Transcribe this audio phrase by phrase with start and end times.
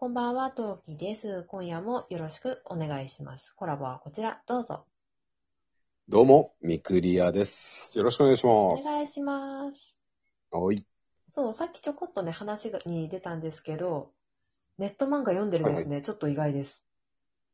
[0.00, 1.44] こんばんは、トウキです。
[1.46, 3.54] 今夜もよろしくお願いします。
[3.54, 4.86] コラボはこちら、どうぞ。
[6.08, 7.98] どうも、ミクリアです。
[7.98, 8.84] よろしくお願いしおます。
[8.86, 10.00] 願いします。
[10.50, 10.86] はい。
[11.28, 14.10] そう、さっきちょこっとね、話に出たんですけど、
[14.78, 16.00] ネット漫画読んでるんですね。
[16.00, 16.86] ちょっと意外です。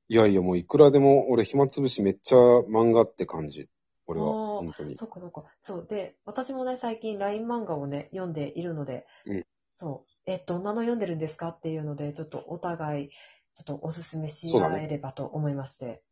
[0.09, 3.69] いやいや、もういくらでも、俺暇つぶしめっちゃ漫画って感じ。
[4.07, 4.27] 俺は、
[4.61, 4.95] 本当に。
[4.95, 5.43] そっかそっか。
[5.63, 5.87] そう。
[5.89, 9.45] で、私もね、最近 LINE 漫画をね、読んでいるので、うん
[9.75, 10.16] そう。
[10.27, 16.03] え、どんなの読んでるんですかっていうので、ちょっとお互い、ちょっとおすすめし合えればと思いまして、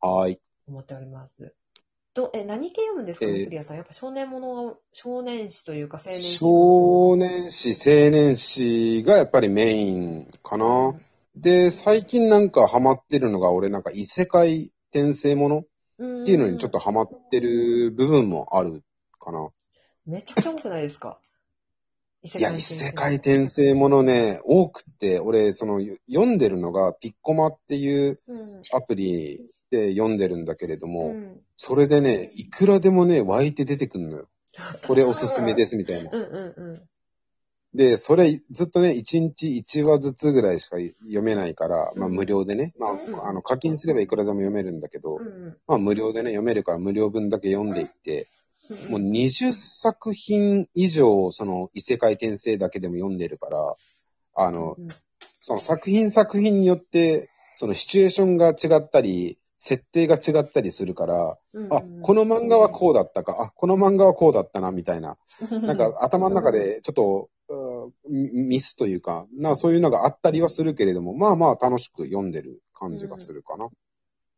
[0.00, 0.40] はーい。
[0.66, 1.54] 思っております。
[2.14, 3.76] と、え、何系読むんですか、えーミクリアさん。
[3.76, 6.40] やっぱ少年ものが、少年誌というか青年誌。
[6.40, 10.94] 少年誌、青年誌がやっぱりメインかな。
[11.36, 15.62] で、最近なんかハマってるのが、俺なんか異世界転生ものっ
[15.98, 18.82] うんていうのにちょっとハマってる部分もある
[19.20, 19.50] かな。
[20.04, 21.18] めちゃくちゃ多くないですか？
[22.22, 28.60] いや、界異世界転生ものね、多くって、俺、その、読んでるのが、ピッコマっていううん。
[28.74, 31.40] アプリで読んでるんだけれども、うん。
[31.56, 34.28] それでね、いくらでもね、湧いて出てくるのよ。
[34.86, 36.10] これおすすめです、みたいな。
[36.12, 36.82] うんうんうん。
[37.72, 48.26] で、それずっとね、1日1話ずつぐらいしか読めないから、まあうん無料でね、まうんあ、あの、課金すればいくらでも読めるんだけどう、んまあ無料でね、読めるから無料分だけ読んでいって、うん。
[48.88, 53.76] もう20作品以上、その異世界転生だけでも読んでるから、
[54.34, 54.88] あの、うん
[55.42, 65.16] その作品作品によって、そのシチュエーションが違ったり、設定が違ったりするから、うんあ、この漫画はこうだったか、あ、この漫画はこうだったな、みたいな。
[65.50, 67.28] なんか頭の中でちょっと、
[68.08, 73.68] ミスというか、な、そういうのがあったりはするけれども、まあまあ楽しく読んでる感じがするかな。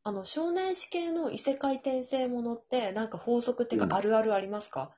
[0.04, 4.90] あの、少年誌系の異世界転生ものって、なんか法則っていううんか、あるあるありますか？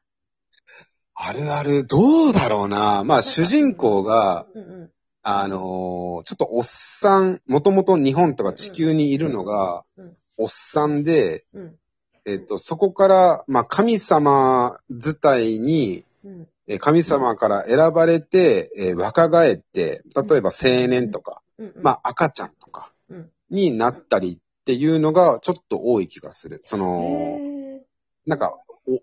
[1.15, 3.05] あるある、どうだろうな。
[3.05, 4.91] まあ主人公が、うんうん。
[5.27, 11.79] あのーちょっとおっさん、もともと日本とか地球にいるのがうん、おっさんで、うん。
[12.27, 16.49] えっと、そこから、まあ神様伝いに、うん。
[16.67, 21.75] えー神様から選ばれて、えー若返って、例えば青年とか、うん。
[21.83, 26.61] まあ赤ちゃんとかうんになったりっていうのがちょっと多い気がする。
[26.65, 27.03] そあ、の、
[27.43, 27.83] へ
[28.27, 28.55] なんか、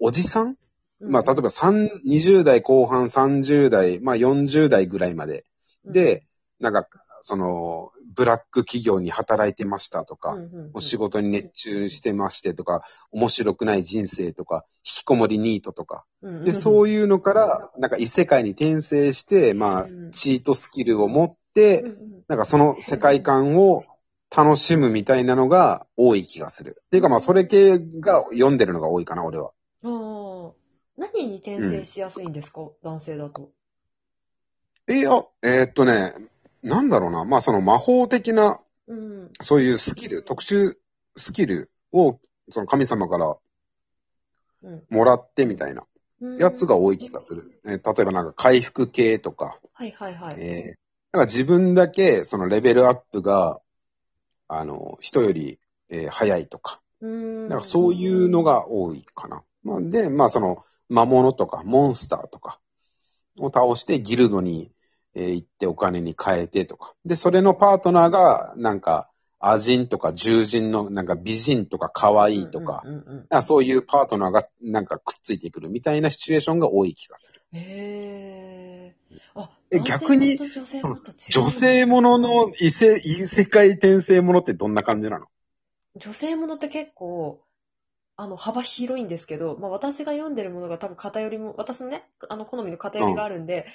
[0.01, 0.53] おおじさん？
[0.53, 0.55] ー
[0.99, 5.45] まあ例えば3 20代後半30代、まあ40代ぐらいまで。
[5.85, 6.25] で、
[6.59, 6.87] なんか、
[7.21, 10.37] その、ブラック企業に働いてましたとか、
[10.73, 16.05] お仕事に熱中してましてとか、面白くない人生とか、引きこもりニートとか。
[16.43, 22.23] で、そういいうのから、なんか異世界に転生して、まあうん、チートスキルを持って、うん。
[22.27, 23.83] なんかその世界観を
[24.35, 26.81] 楽しむみたいなのが多い気がする。
[26.85, 29.51] っていうかまあ、それ系が読んでるのが多いかな、俺は。
[29.83, 30.51] ああ。
[30.97, 33.51] 何に転生しやすいんですか、男性だと。
[34.89, 36.13] いや、えーっとね、
[36.63, 37.25] なんだろうな。
[37.25, 39.31] まあ、その魔法的な、うん。
[39.41, 40.75] そういうスキル、特殊
[41.17, 42.19] スキルを、
[42.49, 43.37] その神様から
[44.63, 45.83] うんもらってみたいな
[46.21, 47.59] うんやつが多い気がする。
[47.65, 50.35] えー例えばなんか回復系とか、はいはいはい。
[50.37, 50.81] えー
[51.13, 53.59] なんか自分だけそのレベルアップが、
[54.53, 59.43] あの、人より、えー早いとか、うんなんかそういうのが多いかな。
[59.63, 62.59] まあ、で、まあその魔物とかモンスターとか
[63.37, 64.71] を倒してギルドに、
[65.13, 66.93] えー行ってお金に変えてとか。
[67.05, 69.10] で、それのパートナーがなんか
[69.41, 77.41] ア人とか獣人のなんか美人とか可愛いとか、うんうんうんそういうパートナーがなんかくっついてくるみたいなシチュエーションが多い気がする。
[77.53, 78.95] へえ。
[79.35, 85.27] あ、え逆に女性ものの異世異世界転生ものってどんな感じなの？
[85.95, 87.41] 女性ものって結構、
[88.15, 93.65] あの、幅広いんですけど、まあ私が読んでるものが多分偏りも、私のね、あの、好みの偏りがあるんで、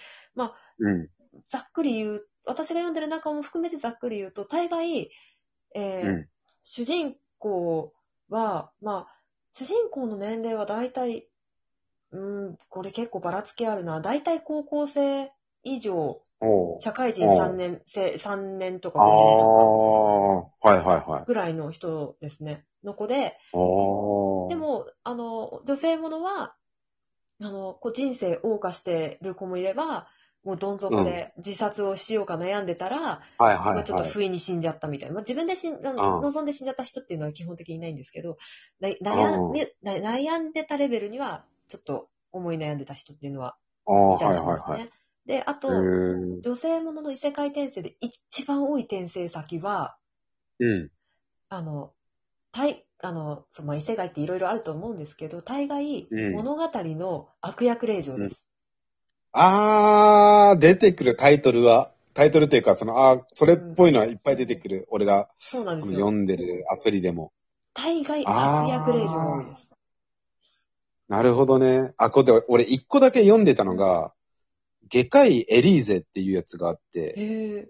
[0.79, 1.09] うん。
[1.49, 5.11] ざっくり言う、私が読んでる中も含めてざっくり言うと、大概、
[5.77, 6.29] えーうん。
[6.63, 7.93] 主人公
[8.29, 9.21] は、まあ、
[9.53, 11.29] 主人公の年齢は大体、
[12.13, 14.01] うーん、これ結構ばらつきあるな。
[14.01, 15.31] 大体高校生
[15.63, 16.23] 以上、
[16.79, 19.45] 社会人おう3年、せ3年とかああ5年と
[20.63, 21.25] かはいはいはい。
[21.27, 22.65] ぐらいの人ですね。
[22.83, 23.37] の子で、
[24.49, 26.55] で、も、あの、女性ものは、
[27.41, 30.09] あの、こう人生謳歌してる子もいれば、
[30.47, 34.13] もうどん底で自殺をしようか悩んでたら、はいまあ、ちょっとはいはい。
[34.13, 35.15] 不意に死んじゃったみたいな。
[35.15, 38.39] まあ、自分で死んあうんの望んで死んじゃった人っていうのは基本的にいないんですけど、
[38.81, 43.57] な悩んでな悩んでたレベルには、ちょっと思い悩んでた人っていうのは
[44.17, 44.73] いたはいりしますね。
[44.73, 44.91] はいはい。
[45.27, 45.69] で、あと、
[46.43, 49.97] 女性ものの異世界転生で一番多い転生先は、
[50.61, 50.91] うん。
[51.49, 51.93] あの、
[52.53, 58.46] 大あの、そうまあ、異世界っていろいろあると思うんですけど、大概、うん物語の悪役令嬢です。
[59.33, 64.87] あー、出てくるタイトルはタイトルというか、その、ああ、それっぽいのはいっぱい出てくる。
[64.91, 65.99] 俺がそうなんですよ。
[65.99, 67.31] 読んでるアプリでも。
[67.75, 69.77] 大概悪役令嬢が多いです。
[71.09, 71.93] なるほどね。
[71.99, 74.15] あ、これで、俺一個だけ読んでたのが、
[74.91, 77.69] 外科医エリーゼっていうやつがあって、へえ。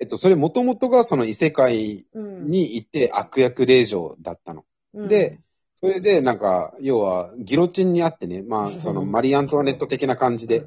[0.00, 2.50] えっと、それもともとがその異世界うん。
[2.50, 4.64] に行って悪役令嬢だったの。
[4.94, 5.38] うんで、
[5.86, 10.66] それで、なんか、要は、ギロチンにあってね、まあ、その、マリー・アントワネット的な感じで、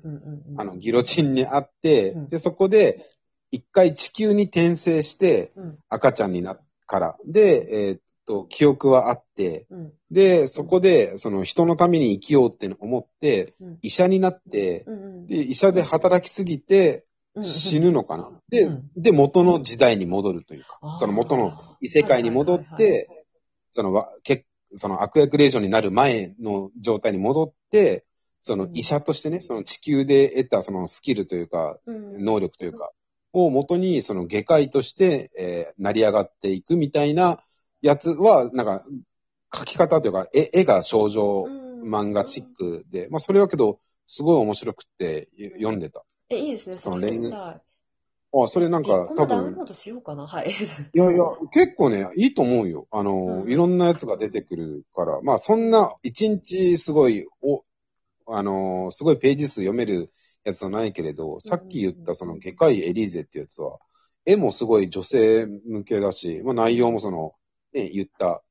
[0.57, 3.05] あの、ギロチンにあってうん、で、そこで、
[3.51, 5.77] 一回地球に転生して、うん。
[5.89, 7.17] 赤ちゃんになっから。
[7.25, 9.93] で、えーっと、記憶はあって、うん。
[10.11, 13.77] で、そこで、その人のために生きようって思って、うん。
[13.81, 14.85] 医者になって、
[15.27, 17.05] で、医者で働きすぎて
[17.35, 18.31] うん死ぬのかな。
[18.49, 20.97] でうん、で、元の時代に戻るというか。
[20.97, 23.07] その元の異世界に戻って、
[23.71, 24.45] そのわ、け
[24.75, 28.05] その悪役令嬢になる前の状態に戻って、
[28.41, 32.91] その医者としてね、その地球で得たそのスキルというか、うん能力というか、
[33.33, 37.39] を元にその外科医として、えー成り上がっていくみたいな
[37.81, 38.85] やつは、なんか、
[39.53, 41.45] 書き方というか、絵絵が少女
[41.83, 46.03] 漫画チックで、まあそれはけど、すごい面白くってよ読んでた。
[46.29, 46.77] え、いいですね。
[46.77, 47.61] そその恋れ読みたい。
[48.31, 50.27] あ、それなんか多今度ダウンロ分、ードしようかな？
[50.27, 50.49] はい。
[50.49, 52.87] いやいや、結構ね、いいと思うよ。
[52.91, 57.63] あの、うんいろんなやつが出てくるから、まあそんな一日すごい、お、
[58.27, 60.11] あの、すごいページ数読める
[60.43, 63.79] やつはないけれど、さっき言ったその外科医エリーゼってやつは、
[64.25, 67.33] 絵もすごい女性向けだし、まあ内容もその、
[67.73, 68.43] ね、言った、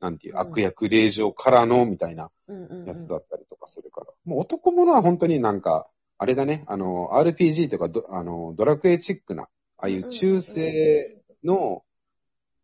[0.00, 4.06] なんていう、うん悪役令嬢からの、みたいなうんうんうんやつだったりとかするから。
[4.24, 5.86] もう男物は本当になんか、
[6.22, 9.44] あれだね、あの、RPG とかド、あの、ドラクエチックな、
[9.78, 11.82] ああいう中世の、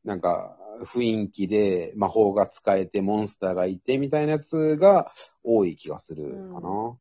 [0.05, 5.11] なんか、雰囲気で魔法が使えてモンスターがいてみたいなやつが
[5.43, 6.99] 多い気がするかな。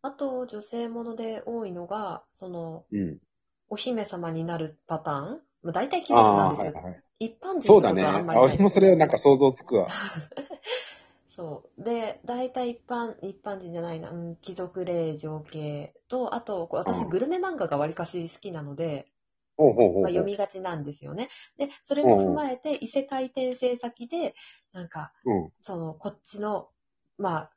[0.00, 3.18] あと、女性もので多いのが、その、うん。
[3.68, 5.40] お姫様になるパターン？
[5.62, 6.72] まあ、大体貴族なんですよ。
[6.72, 7.02] はいはい。
[7.18, 8.02] 一般人そうだね。
[8.02, 9.88] あ俺もそれなんか想像つくわ。
[11.30, 11.82] そう。
[11.84, 19.06] で、大体一般、一般人じゃないな、うん、貴族令嬢系と、あと、私、うんグルメ漫画がわりかし好きなので、
[20.00, 21.28] まあ、読みがちなんですよね。
[21.58, 24.34] で、それも踏まえて、異世界転生先で、
[24.72, 25.52] なんか、うん。
[25.60, 26.70] その、こっちの、
[27.18, 27.52] まあ、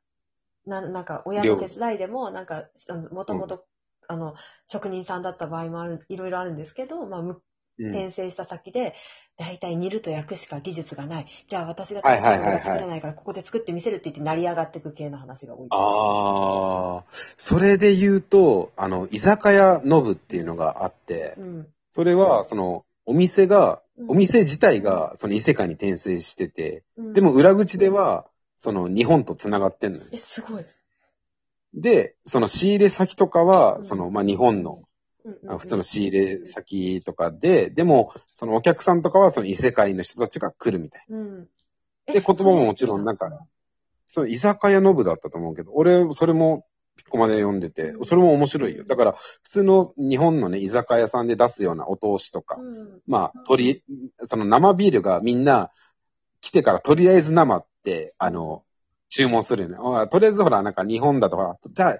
[0.66, 2.68] ななんか、親の手伝いでも、なんか、
[3.12, 3.66] もともと、
[4.08, 4.34] あの、
[4.66, 7.40] 職人さんだった場合もある、いろいろあるんですけど、まあ。
[7.78, 8.94] 転生した先で、
[9.36, 11.26] 大体煮ると焼くしか技術がない。
[11.48, 15.68] じゃあ私がはいはいはいはいが作れないから、ここで作ってみせるって言って成り上がっていく系の話が多いです。
[15.72, 17.04] ああ、
[17.36, 21.66] それで言うと、あの、居酒屋ノブっていうのがあって、うん。
[21.90, 30.06] それは、その、お店が、うんお店自体が、その異世界に転生してて、うんでも、裏口では、その日本と繋がってんのよ。
[30.10, 30.66] え、すごい。
[31.74, 34.82] で、その仕入れ先とかは、うんその、まあ、日本の、
[35.48, 41.48] あ普通の仕入れ先とかで、でも、そのお客さんとかはその異世界の人たちが来るみたいうん。
[42.06, 43.40] で言葉ももちろんなんかな。
[44.06, 46.66] そう、居酒屋ノブだったと思うけど、俺、それも、
[46.96, 48.84] ピッコまで読んでてう、んそれも面白いよ。
[48.84, 49.12] だから、
[49.42, 53.00] 普通の日本のね、居酒屋さんで出すようなお通しとか、うん。
[53.06, 53.82] まあ、とり、
[54.28, 55.70] その生ビールがみんな
[56.40, 58.62] 来てからとりあえず生って、あの、
[59.08, 59.76] 注文するよね。
[59.78, 61.98] あとりあえずほら、なんか日本だとほら、じゃあ、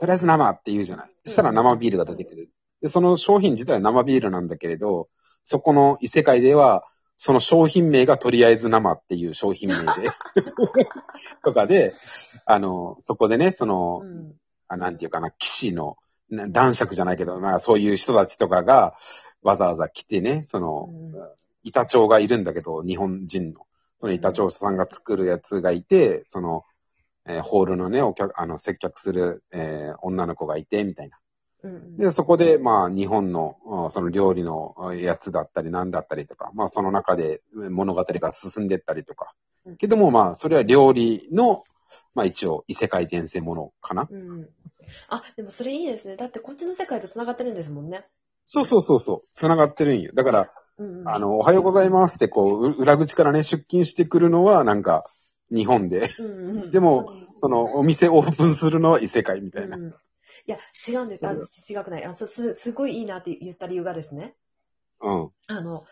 [0.00, 1.10] とりあえず生って言うじゃない。
[1.24, 2.50] そしたら生ビールが出てくる。
[2.80, 5.08] で、その商品自体は生ビールなんだけれど、
[5.44, 6.84] そこの異世界では、
[7.16, 10.10] その商品名がとりあえず生っていう商品名で、
[11.44, 11.92] とかで、
[12.46, 14.34] あの、そこでね、そのう、ん。
[14.68, 15.96] あなんていうかな、騎士の、
[16.30, 18.94] な男爵じゃないけど、まあそういう人たちとかが
[19.42, 23.66] わざわざ来てね、その、うん板長がいるんだけど、日本人の。
[24.00, 26.64] その板長さんが作るやつがいて、その、
[27.26, 31.18] えーホールのね、お客、あの、接客する、えー女の子がいて、みたいな。
[31.62, 31.96] うん。
[31.96, 39.34] で、そこで、まあ、日本の、あその料理のあやつだったり、なんだったりとか、まあ、その中で物語が進んでったりとか
[39.66, 39.76] うん。
[39.76, 41.64] けども、まあ、それは料理の、
[42.14, 44.08] まあ、一応、異世界転生ものかな。
[44.10, 44.48] うん。
[45.08, 46.16] あ、でもそれいいですね。
[46.16, 48.06] だってこっちの世界と繋がってるんですもんね。
[48.44, 49.28] そうそうそうそう。
[49.32, 50.12] 繋がってるんよ。
[50.14, 51.08] だから、うんうん。
[51.08, 55.04] あの、おはようございますって、こう、う裏口からね、出勤してくるのは、なんか、
[55.50, 56.26] 日本で、うん
[56.62, 59.76] うん、でも、その、お店オープンするのは異世界みたいな。
[59.76, 59.92] うん、い
[60.46, 61.26] や、違うんです。
[61.26, 62.04] あ、違くない。
[62.04, 64.36] あ、そす、すごいいいなって言った理由がですね。
[65.00, 65.28] うん。
[65.48, 65.84] あの、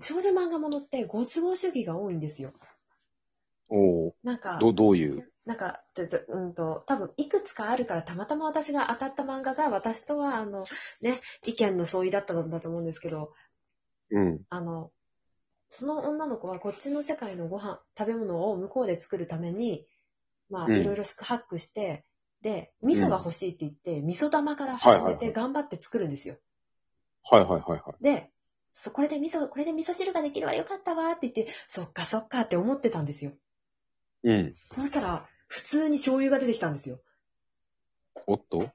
[0.00, 2.52] 少女漫画ものってご都合主義が多いんですよ。
[3.68, 5.30] おおなんか、ど、どういう？
[5.46, 10.64] なんか、ちょ、ちょ、うんと、多分いくつかあるから、たまたま私が当たった漫画が、私とは、あの、
[11.00, 13.32] ね、意見の相違だったんだと思うんですけど、
[14.10, 14.40] うん。
[14.48, 14.90] あの、
[15.70, 19.86] その女の子はこっちの世界のご飯、食べ物を向こうで作るために、
[20.50, 22.04] まあ、うんいろいろ四苦八苦して、
[22.42, 26.36] で、味噌が欲しいって言って、味噌玉から始めて頑張って作るんですよ。
[27.22, 28.02] はいはいはいはい。
[28.02, 28.30] で、
[28.72, 33.32] そ、これで味噌、これで味噌汁ができるわ、よかったわって言って、そっかそっかって思ってたんですよ。
[34.24, 34.54] うん。
[34.72, 37.00] そうしたら、普通に醤油が出てきたんですよ。
[38.26, 38.70] おっと？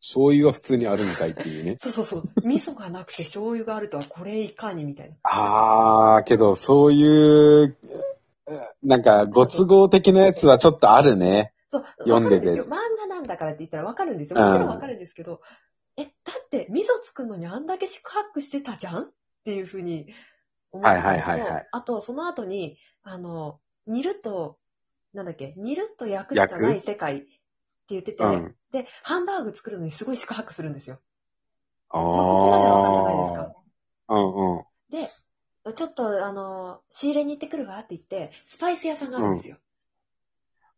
[0.00, 1.76] 醤油は普通にあるんかいっていうね。
[1.80, 2.24] そうそうそう。
[2.44, 5.16] 味噌がなくて醤油があるとはこれいかにみたいな。
[5.22, 7.76] あー、けどそういう、
[8.48, 11.52] えなんか、ご都合的なやつはちょっとあるね。
[11.68, 12.46] そう、読んでて。
[12.62, 12.68] 漫
[12.98, 14.40] 画なんだからって言ったらわかるんですよ。
[14.40, 15.40] もちろんわかるんですけど、
[15.96, 16.10] え、だ
[16.44, 19.10] って味噌作るのにあんだけ宿泊してたじゃんっ
[19.44, 20.12] ていうふうに
[20.72, 24.58] 思っはいはいはいはいあと、その後に、あの、煮ると、
[25.12, 27.26] なんだっけ、煮ると焼くしかない世界
[27.94, 28.56] 言ってて、うん。
[28.72, 31.00] で、ハンバーグ作るのにすごい宿泊するんですよ。
[31.88, 32.00] あー。
[32.00, 33.54] ここまでわかるじゃないですか。
[34.08, 34.64] うんうん。
[34.90, 35.10] で、
[35.74, 39.56] ちょっと、あの、仕入れに行ってくるわって言って、スパイス屋さんがあるんですよ。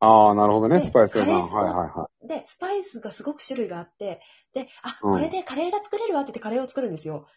[0.01, 1.35] あー、なるほどね、でスパイス屋さん。
[1.35, 2.29] はいはいはい。
[2.29, 4.21] で、スパイスがすごく種類があって、
[4.53, 7.29] で、あ、うんこれでカレーが作れるわって言ってカレーを作るんですよ。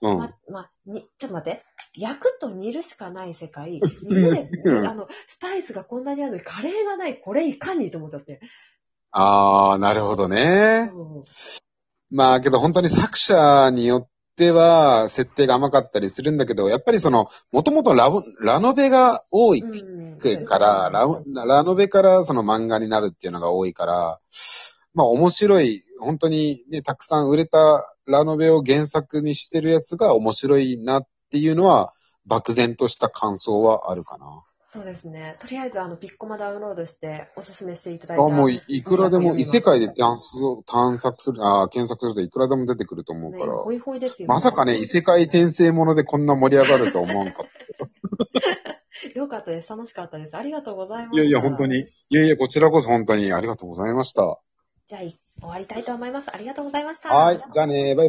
[0.00, 0.18] うん。
[0.18, 1.64] ま、ま、に、ちょっと待って。
[1.94, 3.80] 焼くと煮るしかない世界。
[4.02, 7.20] 煮るで、うんあの、スパイスがこんなにあるのにカレーがない。
[7.20, 8.40] これいかにと思っちゃって。
[9.12, 10.90] あー、なるほどね。
[12.10, 19.66] まあけど本当に作者によっては設定が甘かったりするんだけど、やっぱりその、もともとラボラノベが多いう
[20.40, 21.06] んから、ラ
[21.46, 24.20] ラノベからその漫画になるっていうのが多いから、
[24.94, 31.92] まあ面白い、本当にね、たくさん売れたラノベを原作にしてるやつが面白いなっていうのは、
[32.26, 34.44] 漠然とした感想はあるかな。
[34.72, 35.36] そうですね。
[35.40, 38.22] とりあえず、あの、ピッコマダウンロードして、おすすめしていただいた。
[38.24, 43.52] あ、もういいくらでも異世界でね、探索探索する、あ検索するといくらでも出てくると思うから。
[43.52, 47.46] ホイホイですよ、まさかね、異世界転生ものでこんな盛り上がると思わんかっ
[49.16, 49.70] よかったです。
[49.70, 50.36] 楽しかったです。
[50.36, 51.10] ありがとうございまた。
[51.10, 51.14] す。
[51.16, 51.80] いやいや、本当に。。
[51.80, 54.38] いやいや、こちらこそ本当にありがとうございました。
[54.86, 56.30] じゃあ、い終わりたいと思います。
[56.32, 57.08] ありがとうございました。
[57.08, 57.38] はい。
[57.38, 57.96] じゃあね、バイバイ。